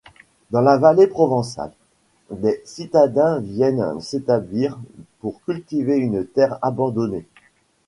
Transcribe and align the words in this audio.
Dans 0.49 0.67
une 0.67 0.81
vallée 0.81 1.05
provençale, 1.05 1.71
des 2.31 2.59
citadins 2.65 3.39
viennent 3.39 4.01
s'établir 4.01 4.79
pour 5.19 5.43
cultiver 5.43 5.97
une 5.97 6.25
terre 6.25 6.57
abandonnée. 6.63 7.27